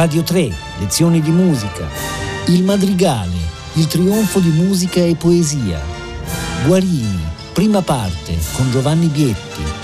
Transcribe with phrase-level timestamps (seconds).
[0.00, 1.86] Radio 3, lezioni di musica.
[2.46, 3.36] Il Madrigale,
[3.74, 5.78] il trionfo di musica e poesia.
[6.64, 7.20] Guarini,
[7.52, 9.79] prima parte, con Giovanni Bietti.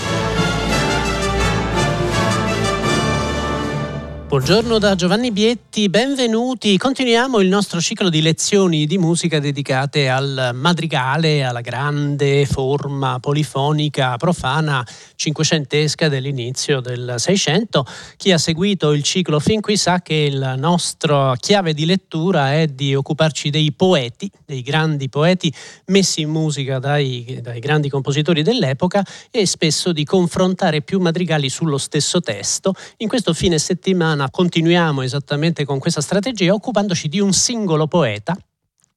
[4.27, 6.77] Buongiorno da Giovanni Bietti, benvenuti.
[6.77, 14.17] Continuiamo il nostro ciclo di lezioni di musica dedicate al madrigale, alla grande forma polifonica
[14.17, 14.85] profana
[15.15, 17.85] cinquecentesca dell'inizio del Seicento.
[18.17, 22.67] Chi ha seguito il ciclo fin qui sa che la nostra chiave di lettura è
[22.67, 25.51] di occuparci dei poeti, dei grandi poeti
[25.85, 31.77] messi in musica dai, dai grandi compositori dell'epoca e spesso di confrontare più madrigali sullo
[31.77, 32.73] stesso testo.
[32.97, 38.35] In questo fine settimana settimana continuiamo esattamente con questa strategia occupandoci di un singolo poeta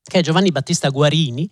[0.03, 1.49] che è Giovanni Battista Guarini.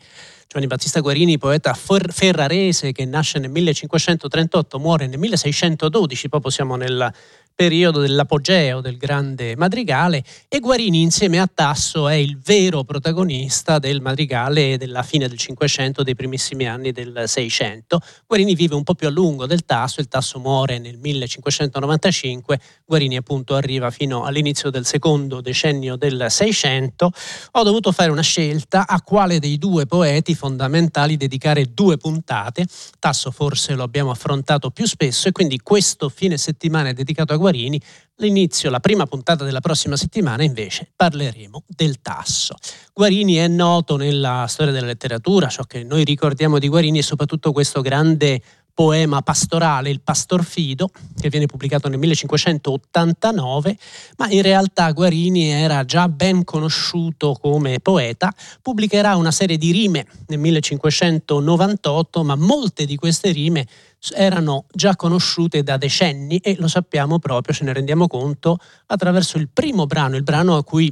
[0.48, 7.12] Giovanni Battista Guarini, poeta ferrarese che nasce nel 1538, muore nel 1612, proprio siamo nel
[7.58, 14.00] periodo dell'apogeo del grande madrigale e Guarini insieme a Tasso è il vero protagonista del
[14.00, 18.00] madrigale della fine del Cinquecento, dei primissimi anni del Seicento.
[18.28, 23.16] Guarini vive un po' più a lungo del Tasso, il Tasso muore nel 1595, Guarini
[23.16, 27.10] appunto arriva fino all'inizio del secondo decennio del Seicento.
[27.50, 32.64] Ho dovuto fare una scelta a quale dei due poeti fondamentali dedicare due puntate.
[33.00, 37.36] Tasso forse lo abbiamo affrontato più spesso e quindi questo fine settimana è dedicato a
[37.36, 37.80] Guarini.
[38.20, 42.56] L'inizio, la prima puntata della prossima settimana invece parleremo del tasso.
[42.92, 47.52] Guarini è noto nella storia della letteratura, ciò che noi ricordiamo di Guarini è soprattutto
[47.52, 48.40] questo grande
[48.78, 53.76] poema pastorale, il Pastor Fido, che viene pubblicato nel 1589,
[54.18, 60.06] ma in realtà Guarini era già ben conosciuto come poeta, pubblicherà una serie di rime
[60.28, 63.66] nel 1598, ma molte di queste rime
[64.14, 69.48] erano già conosciute da decenni e lo sappiamo proprio, ce ne rendiamo conto, attraverso il
[69.52, 70.88] primo brano, il brano a cui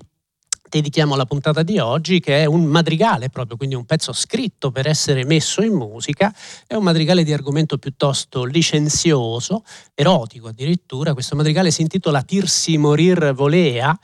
[0.69, 4.87] dedichiamo la puntata di oggi, che è un madrigale proprio, quindi un pezzo scritto per
[4.87, 6.35] essere messo in musica,
[6.67, 13.33] è un madrigale di argomento piuttosto licenzioso, erotico addirittura, questo madrigale si intitola Tirsi morir
[13.33, 13.99] volea,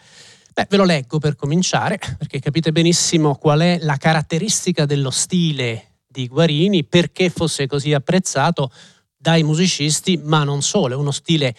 [0.54, 6.00] Beh, ve lo leggo per cominciare, perché capite benissimo qual è la caratteristica dello stile
[6.06, 8.70] di Guarini, perché fosse così apprezzato
[9.16, 11.54] dai musicisti, ma non solo, è uno stile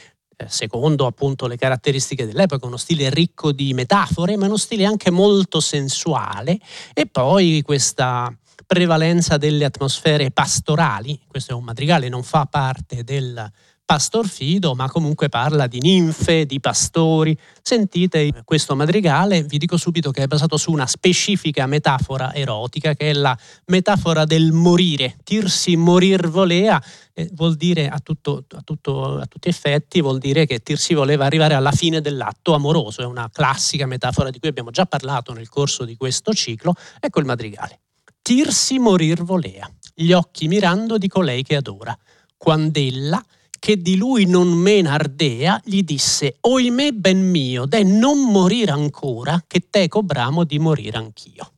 [0.49, 5.59] secondo appunto le caratteristiche dell'epoca, uno stile ricco di metafore, ma uno stile anche molto
[5.59, 6.59] sensuale
[6.93, 13.51] e poi questa prevalenza delle atmosfere pastorali, questo è un madrigale, non fa parte del
[13.85, 17.37] Pastor Fido, ma comunque parla di ninfe, di pastori.
[17.61, 23.09] Sentite questo madrigale, vi dico subito che è basato su una specifica metafora erotica, che
[23.09, 25.17] è la metafora del morire.
[25.23, 26.81] Tirsi morir volea
[27.13, 31.25] eh, vuol dire a, tutto, a, tutto, a tutti effetti, vuol dire che Tirsi voleva
[31.25, 33.01] arrivare alla fine dell'atto amoroso.
[33.01, 36.73] È una classica metafora di cui abbiamo già parlato nel corso di questo ciclo.
[37.01, 37.81] Ecco il madrigale.
[38.21, 41.95] Tirsi morir volea, gli occhi mirando di colei che adora.
[42.37, 43.21] Quand'ella
[43.63, 49.41] che di lui non mena ardea, gli disse, oimè ben mio, de non morire ancora,
[49.47, 51.53] che teco bramo di morire anch'io.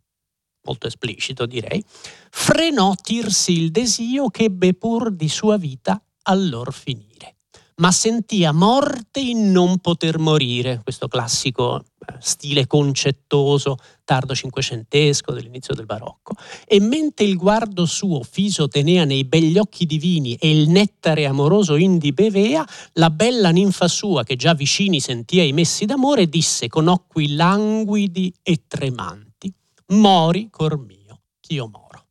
[0.67, 1.83] Molto esplicito direi.
[2.29, 7.37] Frenò tirsi il desio che ebbe pur di sua vita allor finire
[7.77, 11.83] ma sentia morte in non poter morire, questo classico
[12.19, 16.35] stile concettoso tardo cinquecentesco dell'inizio del barocco,
[16.65, 21.75] e mentre il guardo suo fiso tenea nei begli occhi divini e il nettare amoroso
[21.75, 26.87] indi bevea, la bella ninfa sua, che già vicini sentia i messi d'amore, disse con
[26.87, 29.51] occhi languidi e tremanti,
[29.87, 32.05] mori, cor mio, ch'io moro.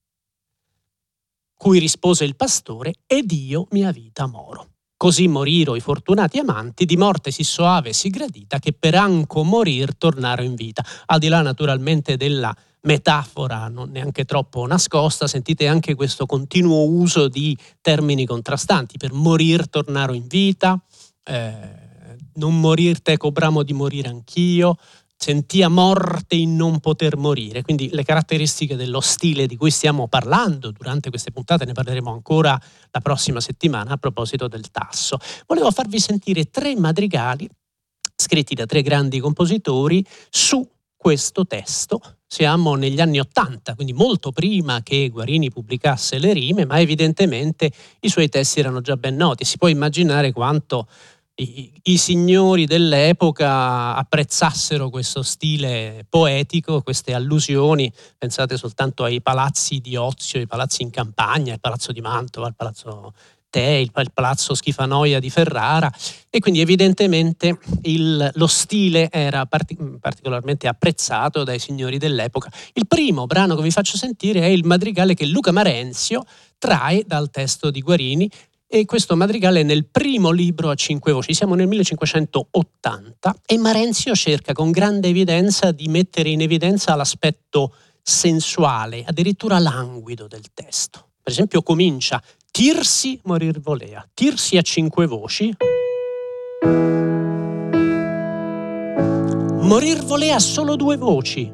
[1.55, 4.74] Cui rispose il pastore, ed io mia vita moro.
[5.05, 9.45] Così moriro i fortunati amanti, di morte sì soave e sì gradita, che per anco
[9.45, 10.83] morir tornaro in vita.
[11.05, 17.29] Al di là naturalmente della metafora non neanche troppo nascosta, sentite anche questo continuo uso
[17.29, 20.83] di termini contrastanti, per morir tornaro in vita,
[21.23, 21.53] eh,
[22.37, 24.79] non morir te cobramo di morire anch'io,
[25.17, 30.71] sentia morte in non poter morire, quindi le caratteristiche dello stile di cui stiamo parlando
[30.71, 35.19] durante queste puntate, ne parleremo ancora la prossima settimana a proposito del tasso.
[35.47, 37.49] Volevo farvi sentire tre madrigali
[38.17, 40.69] scritti da tre grandi compositori su
[41.05, 42.01] questo testo.
[42.27, 47.71] Siamo negli anni Ottanta, quindi molto prima che Guarini pubblicasse le rime, ma evidentemente
[48.01, 49.45] i suoi testi erano già ben noti.
[49.45, 50.89] Si può immaginare quanto
[51.37, 59.97] i, i, signori dell'epoca apprezzassero questo stile poetico, queste allusioni, pensate soltanto ai palazzi di
[59.97, 63.13] ozio, ai palazzi in campagna, il palazzo di Mantova, il palazzo
[63.61, 65.93] il, palazzo Schifanoia di Ferrara
[66.29, 72.51] e quindi evidentemente il, lo stile era partic- particolarmente apprezzato dai signori dell'epoca.
[72.73, 76.25] Il primo brano che vi faccio sentire è il madrigale che Luca Marenzio
[76.59, 78.29] trae dal testo di Guarini
[78.67, 84.15] e questo madrigale è nel primo libro a cinque voci, siamo nel 1580 e Marenzio
[84.15, 91.11] cerca con grande evidenza di mettere in evidenza l'aspetto sensuale, addirittura languido del testo.
[91.23, 95.57] Per esempio comincia Tirsi morir volea, Tirsi a cinque voci.
[99.61, 101.51] Morir volea solo due voci.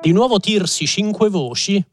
[0.00, 1.84] Di nuovo Tirsi cinque voci.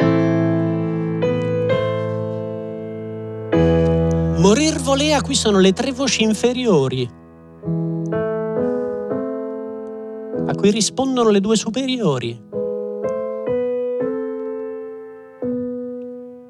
[4.88, 7.04] Volea, qui sono le tre voci inferiori,
[10.45, 12.42] a cui rispondono le due superiori.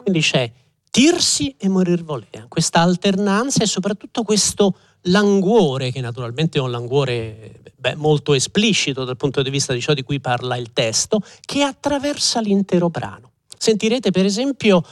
[0.03, 0.51] Quindi c'è
[0.91, 7.61] tirsi e morir volea, questa alternanza e soprattutto questo languore, che naturalmente è un languore
[7.75, 11.63] beh, molto esplicito dal punto di vista di ciò di cui parla il testo, che
[11.63, 13.31] attraversa l'intero brano.
[13.57, 14.83] Sentirete per esempio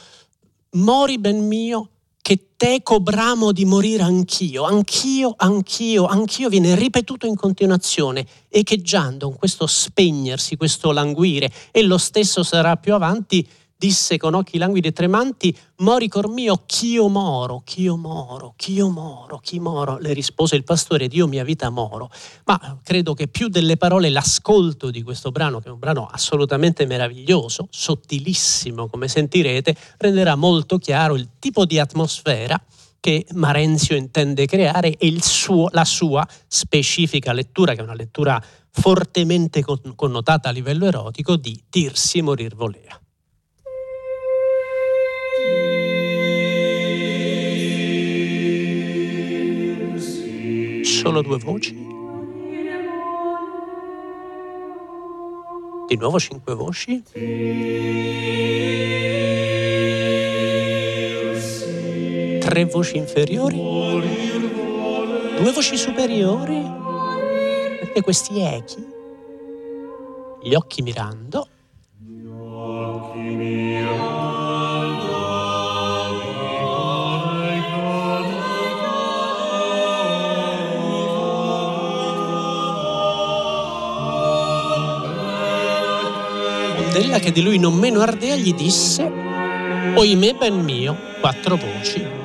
[0.70, 1.90] Mori ben mio,
[2.26, 9.38] che teco bramo di morire anch'io, anch'io, anch'io, anch'io viene ripetuto in continuazione, echeggiando con
[9.38, 13.46] questo spegnersi, questo languire, e lo stesso sarà più avanti
[13.76, 19.38] disse con occhi languidi e tremanti, mori cor mio, ch'io moro, ch'io moro, ch'io moro,
[19.38, 22.10] chi moro, le rispose il pastore, Dio mia vita moro.
[22.44, 26.86] Ma credo che più delle parole l'ascolto di questo brano, che è un brano assolutamente
[26.86, 32.60] meraviglioso, sottilissimo, come sentirete, renderà molto chiaro il tipo di atmosfera
[32.98, 39.62] che Marenzio intende creare e suo, la sua specifica lettura, che è una lettura fortemente
[39.62, 43.00] connotata a livello erotico, di Dirsi morir volea.
[50.96, 51.74] Solo due voci?
[55.86, 57.02] Di nuovo cinque voci?
[62.40, 63.56] Tre voci inferiori?
[65.36, 66.62] Due voci superiori?
[67.80, 68.82] Perché questi echi,
[70.42, 71.46] gli occhi mirando,
[87.26, 89.02] che di lui non meno ardea gli disse,
[89.96, 92.24] oimè ben mio, quattro voci.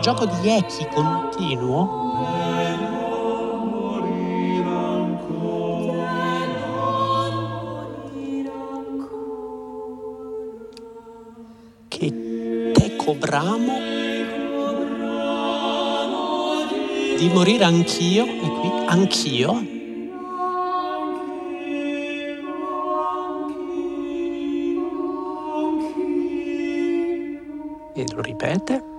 [0.00, 2.37] gioco di echi continuo
[13.28, 13.78] bramo
[17.18, 19.62] di morire anch'io, e qui anch'io,
[27.92, 28.97] e lo ripete.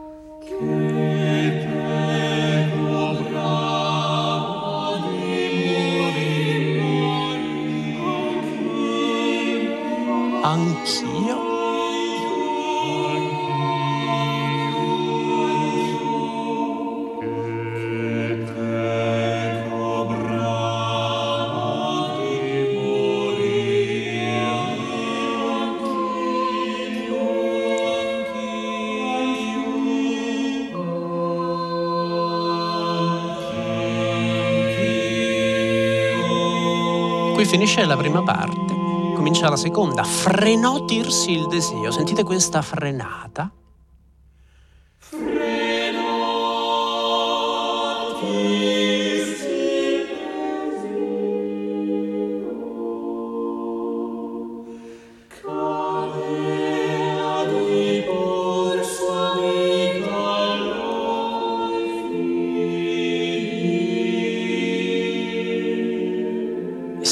[37.50, 38.76] Finisce la prima parte,
[39.16, 40.04] comincia la seconda.
[40.04, 41.90] Frenò tirsi il desio.
[41.90, 43.52] Sentite questa frenata?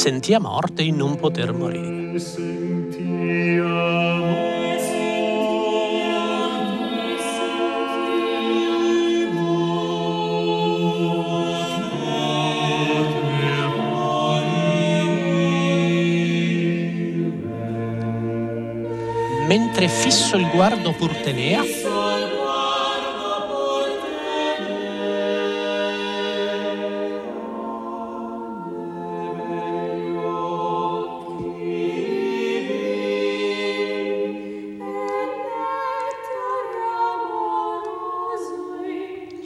[0.07, 2.13] sentì a morte in non poter morire.
[19.45, 21.61] Mentre fisso il guardo Purtenea,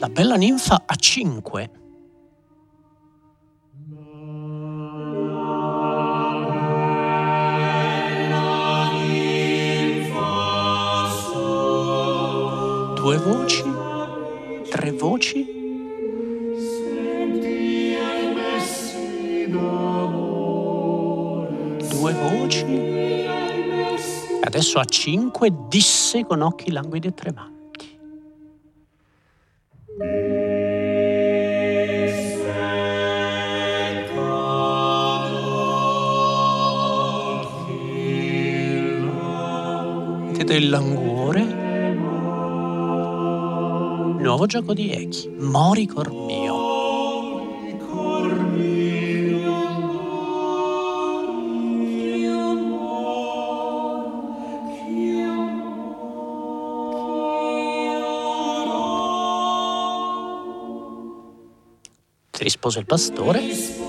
[0.02, 1.70] La bella ninfa a cinque.
[12.96, 13.62] due voci,
[14.70, 15.46] tre voci.
[21.90, 22.64] Due voci.
[24.42, 27.51] Adesso a cinque disse con occhi languidi e tremanti.
[40.54, 41.62] Il languore?
[44.18, 46.70] nuovo gioco di echi, Mori cor mio.
[62.38, 63.81] Rispose il pastore.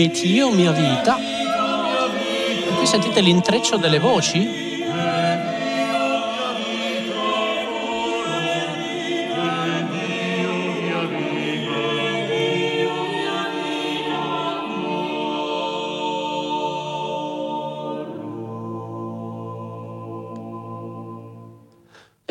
[0.00, 1.18] Ed io mia vita
[2.74, 4.68] Qui sentite l'intreccio delle voci?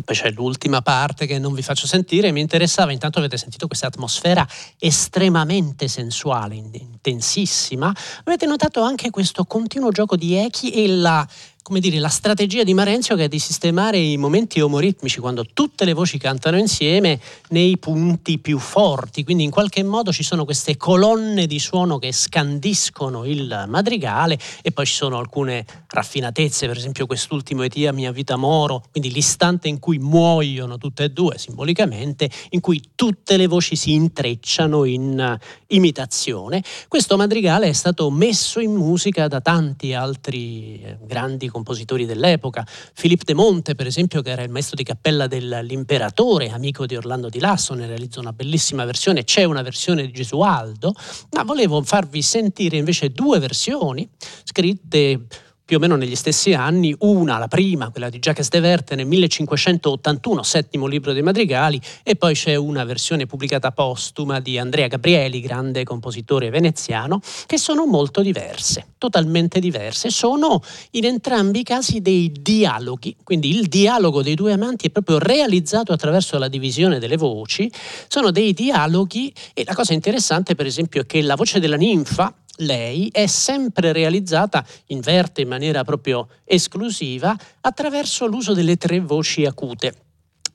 [0.09, 3.85] poi c'è l'ultima parte che non vi faccio sentire, mi interessava, intanto avete sentito questa
[3.85, 4.47] atmosfera
[4.79, 6.55] estremamente sensuale,
[6.99, 7.93] intensissima,
[8.25, 11.25] avete notato anche questo continuo gioco di echi e la
[11.69, 15.85] come dire, la strategia di Marenzio che è di sistemare i momenti omoritmici quando tutte
[15.85, 20.77] le voci cantano insieme nei punti più forti, quindi in qualche modo ci sono queste
[20.77, 27.05] colonne di suono che scandiscono il madrigale e poi ci sono alcune raffinatezze, per esempio
[27.05, 32.61] quest'ultimo Etia mia vita moro, quindi l'istante in cui muoiono tutte e due simbolicamente, in
[32.61, 36.63] cui tutte le voci si intrecciano in imitazione.
[36.87, 42.65] Questo madrigale è stato messo in musica da tanti altri eh, grandi compositori compositori dell'epoca.
[42.93, 47.29] Philippe de Monte, per esempio, che era il maestro di cappella dell'imperatore, amico di Orlando
[47.29, 49.23] di Lasso, ne realizza una bellissima versione.
[49.23, 50.93] C'è una versione di Gesualdo,
[51.31, 54.07] ma volevo farvi sentire invece due versioni
[54.43, 55.27] scritte
[55.69, 59.05] più o meno negli stessi anni, una, la prima, quella di Jacques de Verte nel
[59.05, 65.39] 1581, settimo libro dei madrigali, e poi c'è una versione pubblicata postuma di Andrea Gabrieli,
[65.39, 70.09] grande compositore veneziano, che sono molto diverse, totalmente diverse.
[70.09, 70.59] Sono
[70.93, 75.91] in entrambi i casi dei dialoghi, quindi il dialogo dei due amanti è proprio realizzato
[75.91, 77.71] attraverso la divisione delle voci,
[78.07, 82.33] sono dei dialoghi e la cosa interessante per esempio è che la voce della ninfa,
[82.59, 89.93] lei è sempre realizzata, inverte in maniera proprio esclusiva, attraverso l'uso delle tre voci acute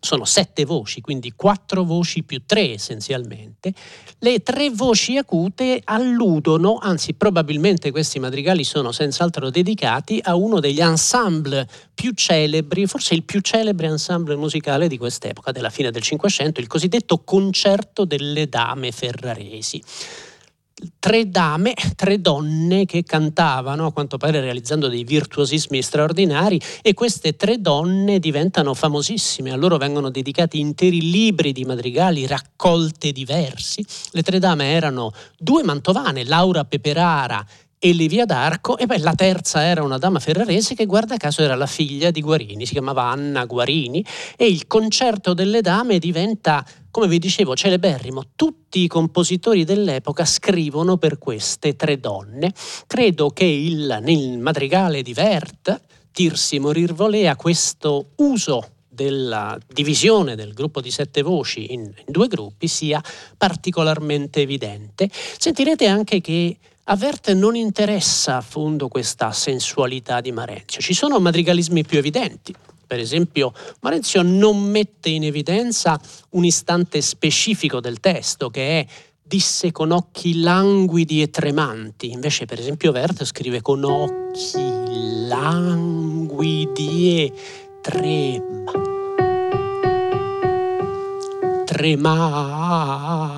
[0.04, 3.72] sono sette voci, quindi quattro voci più tre essenzialmente.
[4.18, 10.80] Le tre voci acute alludono, anzi probabilmente questi madrigali sono senz'altro dedicati a uno degli
[10.80, 16.60] ensemble più celebri, forse il più celebre ensemble musicale di quest'epoca, della fine del Cinquecento,
[16.60, 19.82] il cosiddetto Concerto delle Dame Ferraresi
[20.98, 27.36] tre dame, tre donne che cantavano, a quanto pare realizzando dei virtuosismi straordinari e queste
[27.36, 33.84] tre donne diventano famosissime, a loro vengono dedicati interi libri di madrigali, raccolte diversi.
[34.10, 37.44] Le tre dame erano due mantovane, Laura Peperara
[37.84, 41.54] e Livia d'Arco e poi la terza era una dama ferrarese che guarda caso era
[41.54, 44.02] la figlia di Guarini, si chiamava Anna Guarini
[44.38, 48.28] e il concerto delle dame diventa, come vi dicevo, celeberrimo.
[48.34, 52.54] Tutti i compositori dell'epoca scrivono per queste tre donne.
[52.86, 55.78] Credo che il, nel madrigale di Vert,
[56.10, 62.28] Tirsi morir volea, questo uso della divisione del gruppo di sette voci in, in, due
[62.28, 63.02] gruppi sia
[63.36, 65.10] particolarmente evidente.
[65.10, 70.80] Sentirete anche che a Verte non interessa a fondo questa sensualità di Marenzio.
[70.82, 72.54] Ci sono madrigalismi più evidenti.
[72.86, 75.98] Per esempio, Marenzio non mette in evidenza
[76.30, 78.86] un istante specifico del testo che è
[79.26, 82.10] disse con occhi languidi e tremanti.
[82.10, 87.32] Invece, per esempio, Verte scrive con occhi languidi e
[87.80, 88.93] tremanti
[91.84, 93.28] tremanti,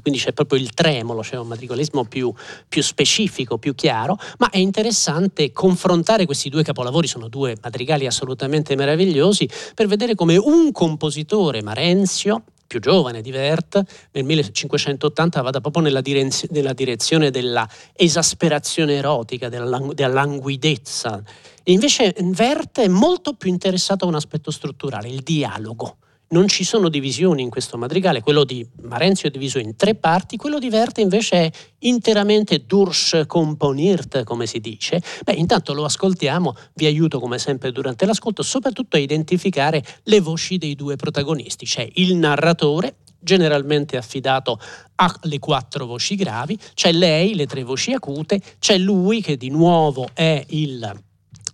[0.00, 2.34] quindi c'è proprio il tremolo, c'è un madrigalismo più,
[2.68, 8.74] più specifico, più chiaro, ma è interessante confrontare questi due capolavori, sono due madrigali assolutamente
[8.74, 15.84] meravigliosi, per vedere come un compositore, Marenzio, più giovane di Vert, nel 1580 vada proprio
[15.84, 21.22] nella, direz- nella direzione della esasperazione erotica, della, della languidezza.
[21.62, 26.64] E invece Vert è molto più interessato a un aspetto strutturale, il dialogo non ci
[26.64, 30.68] sono divisioni in questo madrigale, quello di Marenzio è diviso in tre parti, quello di
[30.68, 35.00] Verte invece è interamente durchkomponiert, come si dice.
[35.24, 40.58] Beh, intanto lo ascoltiamo, vi aiuto come sempre durante l'ascolto, soprattutto a identificare le voci
[40.58, 44.58] dei due protagonisti, c'è il narratore, generalmente affidato
[44.96, 50.08] alle quattro voci gravi, c'è lei, le tre voci acute, c'è lui che di nuovo
[50.14, 51.04] è il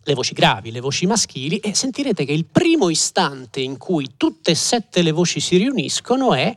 [0.05, 4.53] le voci gravi, le voci maschili e sentirete che il primo istante in cui tutte
[4.53, 6.55] e sette le voci si riuniscono è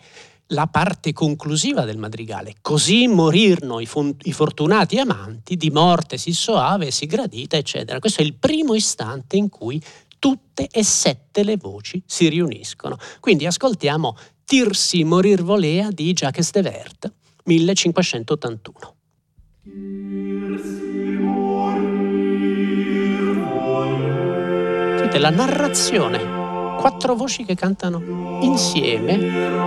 [0.49, 2.55] la parte conclusiva del madrigale.
[2.61, 7.99] Così morirono i, fun- i, fortunati amanti, di morte si soave, si gradita, eccetera.
[7.99, 9.81] Questo è il primo istante in cui
[10.19, 12.97] tutte e sette le voci si riuniscono.
[13.19, 17.11] Quindi ascoltiamo Tirsi morir volea di Jacques de Vert,
[17.45, 18.95] 1581.
[25.15, 29.63] Sentite la narrazione, quattro voci che cantano insieme.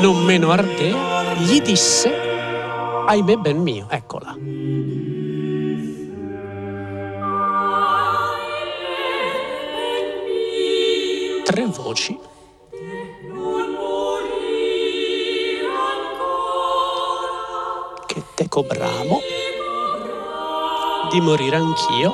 [0.00, 2.08] non meno ardea, gli disse,
[3.06, 4.07] ahimè ben mio, eccola.
[11.88, 12.18] Voci.
[18.06, 19.20] Che te cobramo
[21.10, 22.12] di morire anch'io.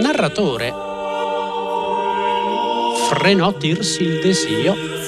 [0.00, 0.74] Narratore
[3.08, 5.01] frenò dirsi il desio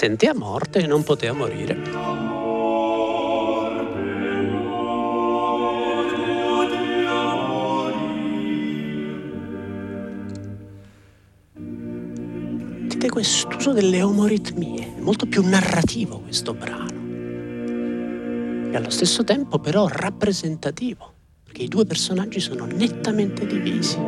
[0.00, 1.76] sentì a morte e non poteva morire.
[12.78, 16.88] Sentite quest'uso delle omoritmie, molto più narrativo questo brano.
[18.72, 21.12] E allo stesso tempo però rappresentativo,
[21.44, 23.98] perché i due personaggi sono nettamente divisi.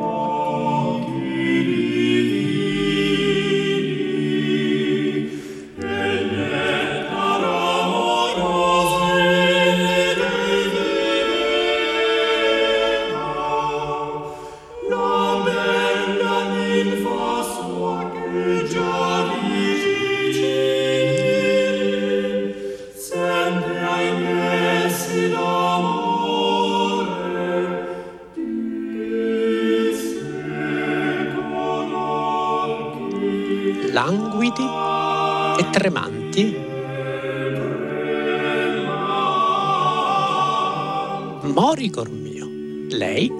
[41.42, 42.48] Mori cor mio,
[42.88, 43.30] lei,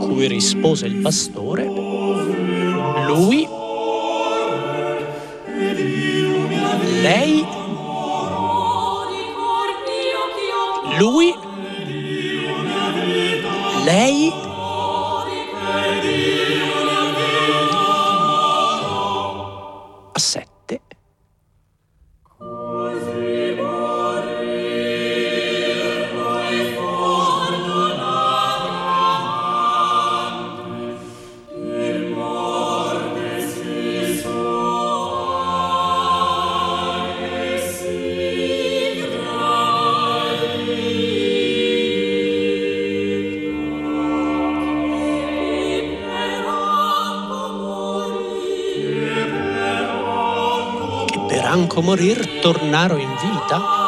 [0.00, 1.64] cui rispose il pastore,
[3.06, 3.48] lui,
[7.00, 7.46] lei,
[10.98, 11.34] lui,
[51.54, 53.83] Franco morir tornarono in vita?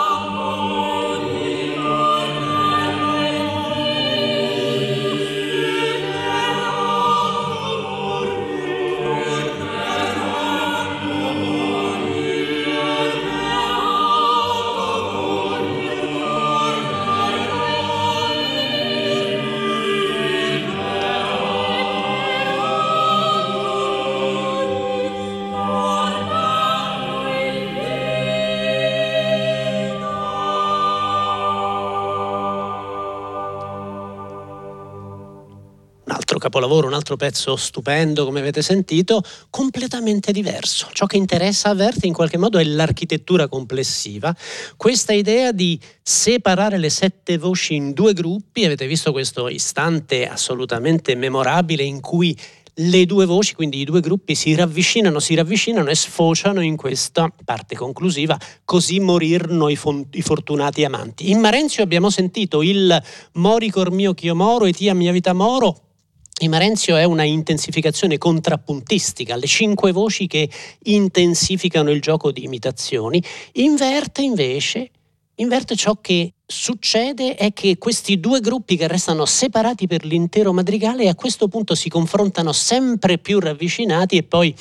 [36.66, 40.88] Capolavoro, un altro pezzo stupendo, come avete sentito, completamente diverso.
[40.92, 44.34] Ciò che interessa a Verti in qualche modo è l'architettura complessiva.
[44.76, 51.14] Questa idea di separare le sette voci in due gruppi, avete visto questo istante assolutamente
[51.14, 52.36] memorabile in cui
[52.78, 57.32] le due voci, quindi i due gruppi, si ravvicinano, si ravvicinano e sfociano in questa
[57.44, 61.30] parte conclusiva, così morirono i, fon- i fortunati amanti.
[61.30, 63.02] In Marenzio abbiamo sentito il
[63.34, 65.85] Mori cor mio ch'io moro e tia mia vita moro,
[66.40, 70.50] in Marenzio è una intensificazione contrappuntistica, le cinque voci che
[70.84, 73.22] intensificano il gioco di imitazioni.
[73.52, 74.90] Inverte invece
[75.38, 81.10] Inverte ciò che succede è che questi due gruppi che restano separati per l'intero madrigale
[81.10, 84.54] a questo punto si confrontano sempre più ravvicinati e poi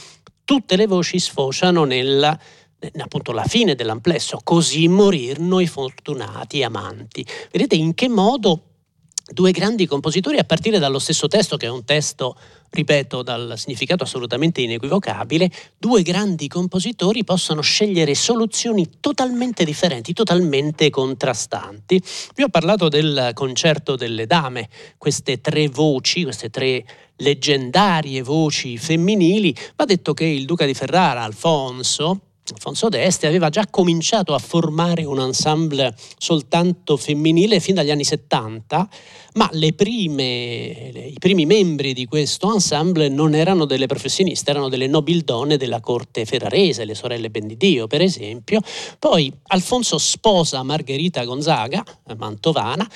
[0.44, 2.38] tutte le voci sfociano nella
[2.98, 7.26] appunto la fine dell'amplesso, così morirono i fortunati amanti.
[7.50, 8.75] Vedete in che modo
[9.32, 12.38] due grandi compositori a partire dallo stesso testo che è un testo
[12.76, 22.02] ripeto, dal significato assolutamente inequivocabile, due grandi compositori possono scegliere soluzioni totalmente differenti, totalmente contrastanti.
[22.36, 26.86] Vi ho parlato del concerto delle dame, queste tre voci, queste tre
[27.18, 29.56] leggendarie voci femminili.
[29.76, 32.20] Va detto che il duca di Ferrara, Alfonso,
[32.54, 38.88] Alfonso d'Este aveva già cominciato a formare un ensemble soltanto femminile fin dagli anni 70,
[39.34, 44.88] ma prime, le, i primi membri di questo ensemble non erano delle professioniste, erano delle
[44.88, 48.62] nobildonne della corte ferrarese, le sorelle Bendidio per esempio.
[49.00, 51.84] Poi Alfonso sposa Margherita Gonzaga,
[52.16, 52.88] mantovana,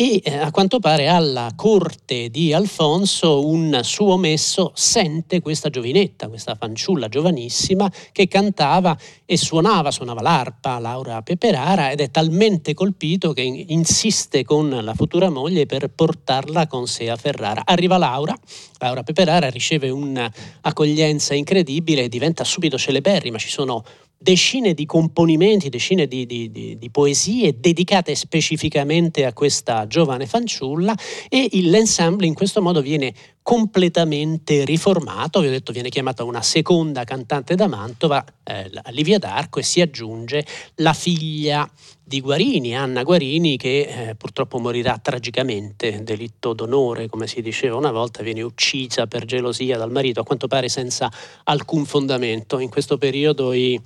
[0.00, 6.28] e eh, a quanto pare alla corte di Alfonso un suo messo sente questa giovinetta,
[6.28, 13.32] questa fanciulla giovanissima che cantava e suonava, suonava l'arpa, Laura Peperara, ed è talmente colpito
[13.32, 17.62] che insiste con la futura moglie per portarla con sé a Ferrara.
[17.64, 18.38] Arriva Laura,
[18.78, 23.82] Laura Peperara riceve un'accoglienza incredibile e diventa subito celeberrima, ci sono
[24.18, 30.94] decine di componimenti, decine di, di, di, di, poesie dedicate specificamente a questa giovane fanciulla
[31.28, 37.04] e l'ensemble in questo modo viene completamente riformato, vi ho detto viene chiamata una seconda
[37.04, 40.44] cantante da Mantova, eh, Livia d'Arco e si aggiunge
[40.76, 41.70] la figlia
[42.08, 47.90] di Guarini, Anna Guarini, che eh, purtroppo morirà tragicamente, delitto d'onore, come si diceva una
[47.90, 51.12] volta, viene uccisa per gelosia dal marito, a quanto pare senza
[51.44, 52.60] alcun fondamento.
[52.60, 53.78] In questo periodo i,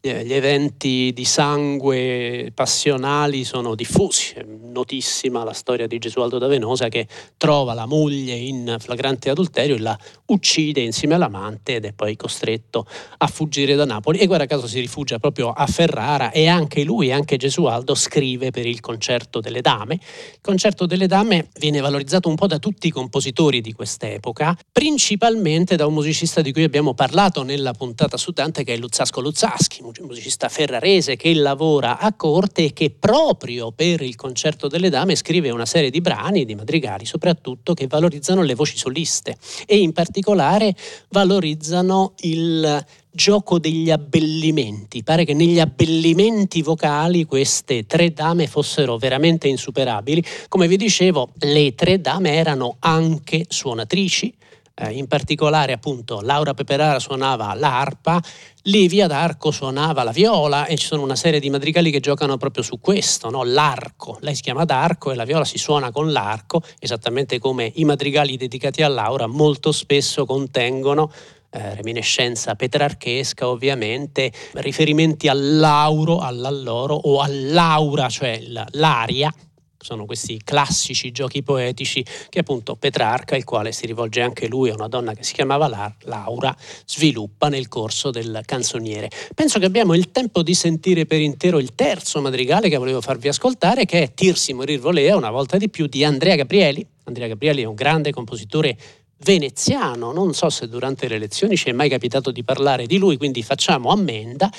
[0.00, 6.88] gli eventi di sangue passionali sono diffusi, è notissima la storia di Gesualdo da Venosa
[6.88, 12.14] che trova la moglie in flagrante adulterio e la uccide insieme all'amante ed è poi
[12.14, 12.86] costretto
[13.18, 17.10] a fuggire da Napoli e guarda caso si rifugia proprio a Ferrara e anche lui,
[17.10, 19.94] anche Gesualdo, scrive per il concerto delle dame.
[19.94, 25.74] Il concerto delle dame viene valorizzato un po' da tutti i compositori di quest'epoca, principalmente
[25.74, 29.82] da un musicista di cui abbiamo parlato nella puntata su Dante che è Luzzasco Luzzaschi,
[30.04, 35.50] musicista ferrarese che lavora a corte e che proprio per il concerto delle dame scrive
[35.50, 40.74] una serie di brani, di madrigali soprattutto, che valorizzano le voci soliste e in particolare
[41.08, 45.02] valorizzano il gioco degli abbellimenti.
[45.02, 50.24] Pare che negli abbellimenti vocali queste tre dame fossero veramente insuperabili.
[50.48, 54.32] Come vi dicevo, le tre dame erano anche suonatrici,
[54.78, 58.22] eh, in particolare appunto Laura Peperara suonava l'arpa,
[58.62, 62.62] Livia d'Arco suonava la viola e ci sono una serie di madrigali che giocano proprio
[62.62, 63.42] su questo, no?
[63.42, 67.84] l'arco, lei si chiama d'arco e la viola si suona con l'arco, esattamente come i
[67.84, 71.10] madrigali dedicati a Laura molto spesso contengono
[71.50, 78.38] eh, reminiscenza petrarchesca ovviamente, riferimenti all'auro, all'alloro o all'aura, cioè
[78.72, 79.32] l'aria,
[79.80, 84.74] sono questi classici giochi poetici che appunto Petrarca, il quale si rivolge anche lui a
[84.74, 89.08] una donna che si chiamava Laura, sviluppa nel corso del canzoniere.
[89.34, 93.28] Penso che abbiamo il tempo di sentire per intero il terzo madrigale che volevo farvi
[93.28, 96.86] ascoltare, che è Tirsi morir volea, una volta di più, di Andrea Gabrieli.
[97.04, 98.76] Andrea Gabrieli è un grande compositore
[99.18, 103.16] veneziano, non so se durante le elezioni ci è mai capitato di parlare di lui,
[103.16, 104.50] quindi facciamo ammenda.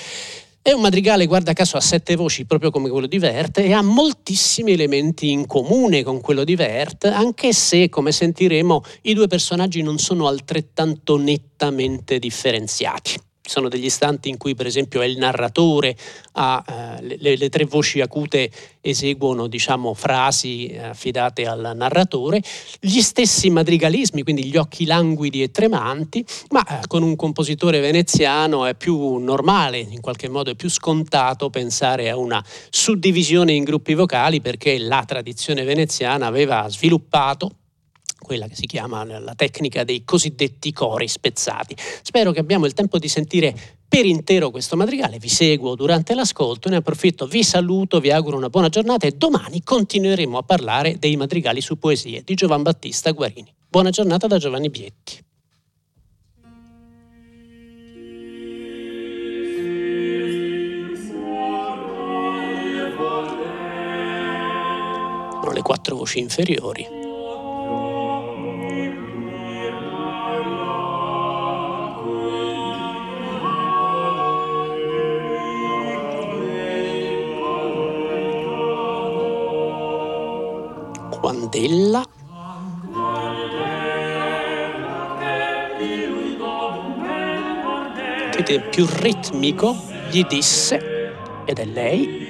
[0.62, 3.80] È un madrigale, guarda caso, a sette voci, proprio come quello di Vert, e ha
[3.80, 9.80] moltissimi elementi in comune con quello di Vert, anche se, come sentiremo, i due personaggi
[9.80, 13.14] non sono altrettanto nettamente differenziati
[13.50, 15.96] sono degli istanti in cui per esempio è il narratore,
[16.34, 16.64] ha,
[17.00, 18.48] eh, le, le, tre voci acute
[18.80, 22.40] eseguono diciamo, frasi affidate al narratore,
[22.78, 28.66] gli stessi madrigalismi, quindi gli occhi languidi e tremanti, ma eh, con un compositore veneziano
[28.66, 33.94] è più normale, in qualche modo è più scontato pensare a una suddivisione in gruppi
[33.94, 37.56] vocali perché la tradizione veneziana aveva sviluppato
[38.20, 41.74] quella che si chiama la tecnica dei cosiddetti cori spezzati.
[42.02, 46.68] Spero che abbiamo il tempo di sentire per intero questo madrigale, vi seguo durante l'ascolto,
[46.68, 51.16] ne approfitto, vi saluto, vi auguro una buona giornata e domani continueremo a parlare dei
[51.16, 53.52] madrigali su poesie di Giovan Battista Guarini.
[53.68, 55.24] Buona giornata da Giovanni Bietti.
[65.40, 66.99] Sono le quattro voci inferiori.
[81.20, 82.02] Quandella.
[88.30, 89.76] Che più ritmico?
[90.10, 91.12] Gli disse,
[91.44, 92.28] ed è lei,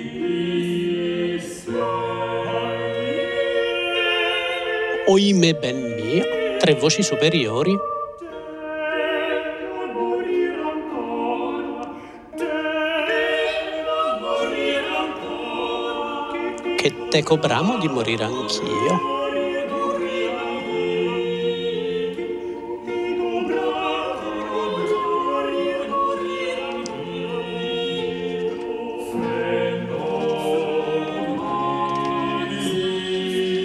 [5.07, 6.24] Oime ben mio,
[6.59, 7.76] tre voci superiori
[17.11, 19.18] teco bramo di morire anch'io.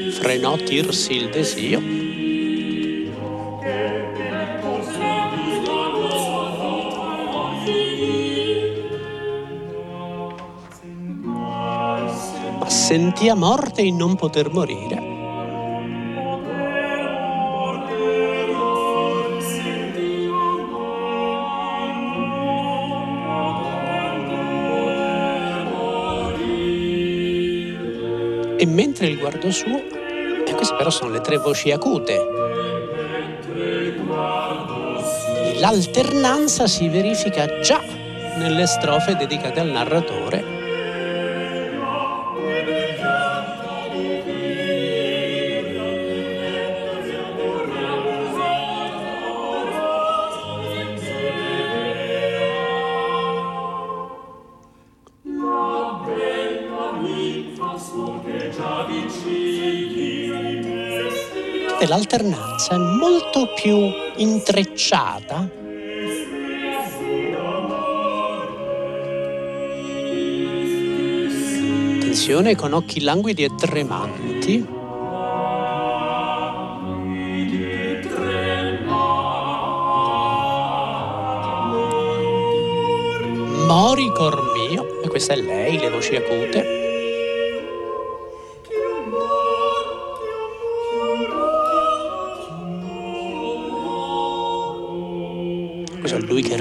[0.09, 2.04] Frenò tirsi il desio
[13.15, 14.97] sentia morte in non poter morire.
[28.57, 29.81] E mentre il guardo suo,
[30.45, 32.19] e queste però sono le tre voci acute,
[35.59, 37.81] l'alternanza si verifica già
[38.35, 40.54] nelle strofe dedicate al narratore
[61.95, 65.49] l'alternanza è molto più intrecciata
[71.95, 74.65] Attenzione con occhi languidi e tremanti.
[83.67, 86.84] Mori cor mio, e questa è lei, le voci acute.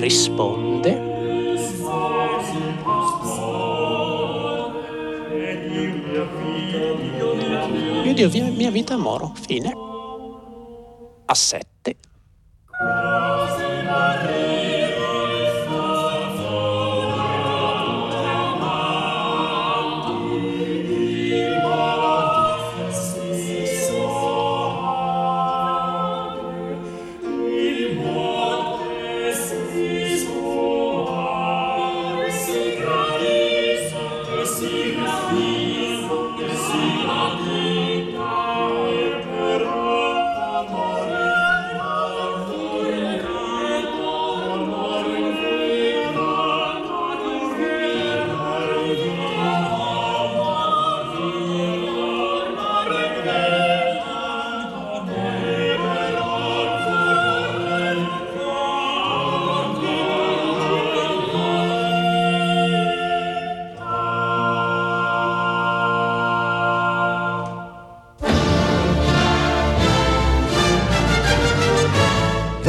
[0.05, 0.91] Risponde.
[8.05, 9.73] Io Dio, mia vita moro, fine.
[11.25, 11.64] A sette.